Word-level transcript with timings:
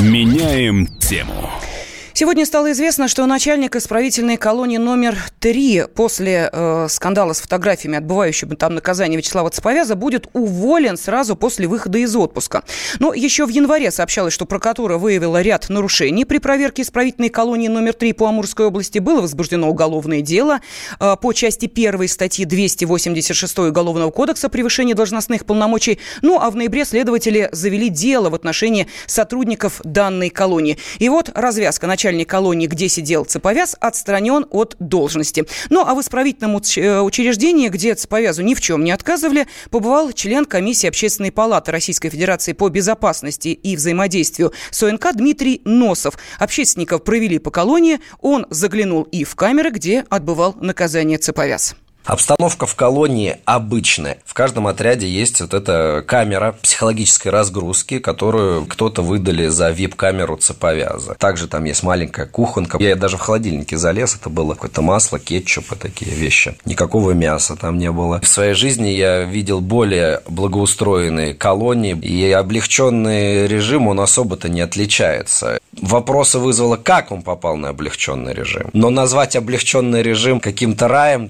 Меняем 0.00 0.86
тему. 1.00 1.50
Сегодня 2.18 2.44
стало 2.46 2.72
известно, 2.72 3.06
что 3.06 3.24
начальник 3.26 3.76
исправительной 3.76 4.38
колонии 4.38 4.78
номер 4.78 5.16
три 5.38 5.84
после 5.94 6.50
э, 6.52 6.88
скандала 6.90 7.32
с 7.32 7.40
фотографиями 7.40 7.96
отбывающего 7.96 8.56
там 8.56 8.74
наказание 8.74 9.16
Вячеслава 9.16 9.50
Цеповяза 9.50 9.94
будет 9.94 10.26
уволен 10.32 10.96
сразу 10.96 11.36
после 11.36 11.68
выхода 11.68 11.98
из 11.98 12.16
отпуска. 12.16 12.64
Но 12.98 13.14
еще 13.14 13.46
в 13.46 13.50
январе 13.50 13.92
сообщалось, 13.92 14.34
что 14.34 14.46
прокуратура 14.46 14.98
выявила 14.98 15.40
ряд 15.40 15.68
нарушений. 15.68 16.24
При 16.24 16.38
проверке 16.38 16.82
исправительной 16.82 17.28
колонии 17.28 17.68
номер 17.68 17.92
три 17.92 18.12
по 18.12 18.26
Амурской 18.26 18.66
области 18.66 18.98
было 18.98 19.20
возбуждено 19.20 19.70
уголовное 19.70 20.20
дело 20.20 20.58
э, 20.98 21.14
по 21.22 21.32
части 21.32 21.66
первой 21.66 22.08
статьи 22.08 22.44
286 22.44 23.58
Уголовного 23.60 24.10
кодекса 24.10 24.48
«Превышение 24.48 24.96
должностных 24.96 25.46
полномочий». 25.46 26.00
Ну 26.22 26.40
а 26.40 26.50
в 26.50 26.56
ноябре 26.56 26.84
следователи 26.84 27.48
завели 27.52 27.88
дело 27.90 28.28
в 28.28 28.34
отношении 28.34 28.88
сотрудников 29.06 29.80
данной 29.84 30.30
колонии. 30.30 30.78
И 30.98 31.08
вот 31.08 31.30
развязка. 31.32 31.86
Начальник 31.86 32.07
начальник 32.08 32.28
колонии, 32.28 32.66
где 32.66 32.88
сидел 32.88 33.24
Цеповяз, 33.24 33.76
отстранен 33.80 34.46
от 34.50 34.76
должности. 34.78 35.44
Ну, 35.68 35.84
а 35.86 35.94
в 35.94 36.00
исправительном 36.00 36.56
э, 36.56 37.00
учреждении, 37.00 37.68
где 37.68 37.94
Цеповязу 37.94 38.42
ни 38.42 38.54
в 38.54 38.60
чем 38.60 38.82
не 38.82 38.92
отказывали, 38.92 39.46
побывал 39.70 40.12
член 40.12 40.46
комиссии 40.46 40.86
Общественной 40.86 41.32
палаты 41.32 41.70
Российской 41.70 42.08
Федерации 42.08 42.54
по 42.54 42.70
безопасности 42.70 43.48
и 43.48 43.76
взаимодействию 43.76 44.52
с 44.70 44.82
ОНК 44.82 45.16
Дмитрий 45.16 45.60
Носов. 45.64 46.14
Общественников 46.38 47.04
провели 47.04 47.38
по 47.38 47.50
колонии, 47.50 48.00
он 48.20 48.46
заглянул 48.48 49.02
и 49.02 49.24
в 49.24 49.34
камеры, 49.36 49.70
где 49.70 50.04
отбывал 50.08 50.54
наказание 50.58 51.18
Цеповяз. 51.18 51.76
Обстановка 52.08 52.64
в 52.64 52.74
колонии 52.74 53.36
обычная. 53.44 54.16
В 54.24 54.32
каждом 54.32 54.66
отряде 54.66 55.06
есть 55.06 55.42
вот 55.42 55.52
эта 55.52 56.02
камера 56.06 56.52
психологической 56.62 57.30
разгрузки, 57.30 57.98
которую 57.98 58.64
кто-то 58.64 59.02
выдали 59.02 59.48
за 59.48 59.68
вип-камеру 59.68 60.38
цеповяза. 60.38 61.16
Также 61.18 61.48
там 61.48 61.64
есть 61.64 61.82
маленькая 61.82 62.24
кухонка. 62.24 62.78
Я 62.80 62.96
даже 62.96 63.18
в 63.18 63.20
холодильнике 63.20 63.76
залез, 63.76 64.16
это 64.16 64.30
было 64.30 64.54
какое-то 64.54 64.80
масло, 64.80 65.18
кетчуп 65.18 65.72
и 65.72 65.76
такие 65.76 66.10
вещи. 66.10 66.56
Никакого 66.64 67.10
мяса 67.10 67.56
там 67.56 67.76
не 67.76 67.92
было. 67.92 68.22
В 68.22 68.26
своей 68.26 68.54
жизни 68.54 68.88
я 68.88 69.24
видел 69.24 69.60
более 69.60 70.22
благоустроенные 70.28 71.34
колонии, 71.34 71.94
и 71.94 72.32
облегченный 72.32 73.46
режим, 73.46 73.86
он 73.86 74.00
особо-то 74.00 74.48
не 74.48 74.62
отличается. 74.62 75.58
Вопросы 75.82 76.38
вызвало, 76.38 76.76
как 76.76 77.12
он 77.12 77.22
попал 77.22 77.56
на 77.56 77.68
облегченный 77.68 78.32
режим. 78.32 78.70
Но 78.72 78.88
назвать 78.90 79.36
облегченный 79.36 80.02
режим 80.02 80.40
каким-то 80.40 80.88
раем, 80.88 81.28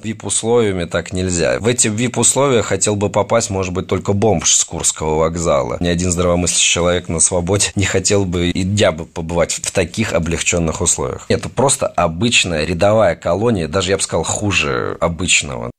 вип-условиями 0.69 0.85
так 0.85 1.13
нельзя. 1.13 1.59
В 1.59 1.67
эти 1.67 1.89
вип-условия 1.89 2.63
хотел 2.63 2.97
бы 2.97 3.09
попасть, 3.09 3.51
может 3.51 3.73
быть, 3.73 3.87
только 3.87 4.13
бомж 4.13 4.55
с 4.55 4.65
Курского 4.65 5.17
вокзала. 5.17 5.79
Ни 5.81 5.89
один 5.89 6.11
здравомыслящий 6.11 6.73
человек 6.73 7.09
на 7.09 7.21
свободе 7.21 7.73
не 7.75 7.85
хотел 7.85 8.25
бы 8.25 8.51
и 8.51 8.63
дня 8.63 8.93
бы 8.93 9.07
побывать 9.07 9.53
в 9.53 9.71
таких 9.71 10.13
облегченных 10.13 10.81
условиях. 10.81 11.27
Это 11.29 11.49
просто 11.49 11.87
обычная 11.87 12.65
рядовая 12.65 13.17
колония, 13.17 13.69
даже 13.69 13.91
я 13.91 13.97
бы 13.97 14.03
сказал, 14.03 14.25
хуже 14.25 14.97
обычного. 15.01 15.71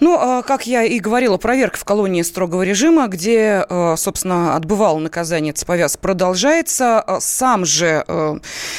Ну, 0.00 0.16
а, 0.18 0.42
как 0.42 0.66
я 0.66 0.82
и 0.82 0.98
говорила, 0.98 1.36
проверка 1.36 1.78
в 1.78 1.84
колонии 1.84 2.22
строгого 2.22 2.62
режима, 2.62 3.06
где, 3.06 3.66
а, 3.68 3.96
собственно, 3.96 4.56
отбывал 4.56 4.98
наказание 4.98 5.52
Цеповяз, 5.52 5.98
продолжается. 5.98 7.00
А, 7.00 7.20
сам 7.20 7.66
же 7.66 8.04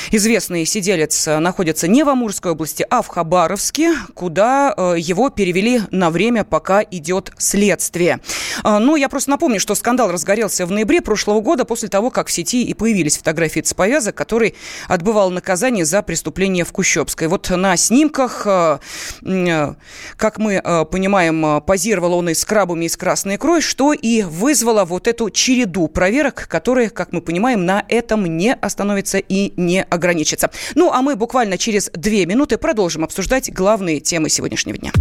известный 0.10 0.66
сиделец 0.66 1.28
находится 1.28 1.88
не 1.88 2.04
в 2.04 2.10
Амурской 2.10 2.54
области, 2.54 2.84
а 2.90 3.04
в 3.04 3.08
Хабаровске, 3.08 3.94
куда 4.16 4.70
его 4.98 5.30
перевели 5.30 5.82
на 5.92 6.10
время, 6.10 6.44
пока 6.44 6.82
идет 6.82 7.32
следствие. 7.38 8.20
Ну, 8.64 8.96
я 8.96 9.08
просто 9.08 9.30
напомню, 9.30 9.60
что 9.60 9.76
скандал 9.76 10.12
разгорелся 10.12 10.66
в 10.66 10.72
ноябре 10.72 11.02
прошлого 11.02 11.42
года 11.42 11.66
после 11.66 11.90
того, 11.90 12.10
как 12.10 12.28
в 12.28 12.32
сети 12.32 12.64
и 12.64 12.74
появились 12.74 13.18
фотографии 13.18 13.60
Цеповяза, 13.60 14.12
который 14.12 14.56
отбывал 14.88 15.30
наказание 15.30 15.86
за 15.86 16.02
преступление 16.02 16.66
в 16.66 16.72
Кущевской. 16.72 17.28
Вот 17.28 17.50
на 17.50 17.78
снимках, 17.78 18.42
как 18.44 20.38
мы 20.38 20.88
понимаем, 20.90 21.11
понимаем, 21.12 21.46
э, 21.46 21.62
позировал 21.62 22.14
он 22.14 22.30
и 22.30 22.34
с 22.34 22.46
крабами, 22.46 22.86
и 22.86 22.90
с 22.90 22.96
красной 22.96 23.36
икрой, 23.36 23.60
что 23.60 23.92
и 23.92 24.24
вызвало 24.24 24.86
вот 24.86 25.08
эту 25.10 25.30
череду 25.30 25.90
проверок, 25.90 26.48
которые, 26.48 26.90
как 26.90 27.12
мы 27.12 27.20
понимаем, 27.20 27.66
на 27.66 27.84
этом 27.90 28.38
не 28.38 28.54
остановится 28.54 29.18
и 29.18 29.52
не 29.58 29.84
ограничится. 29.84 30.50
Ну, 30.74 30.90
а 30.90 31.02
мы 31.02 31.18
буквально 31.18 31.58
через 31.58 31.90
две 31.94 32.26
минуты 32.26 32.58
продолжим 32.58 33.04
обсуждать 33.04 33.52
главные 33.52 34.00
темы 34.00 34.30
сегодняшнего 34.30 34.78
дня. 34.78 34.94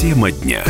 Тема 0.00 0.32
дня. 0.32 0.64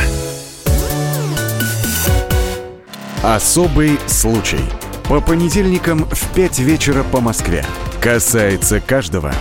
Особый 3.22 3.98
случай. 4.06 4.60
По 5.08 5.22
понедельникам 5.22 6.04
в 6.04 6.34
5 6.34 6.58
вечера 6.58 7.02
по 7.02 7.20
Москве. 7.20 7.64
Касается 8.02 8.80
каждого. 8.80 9.32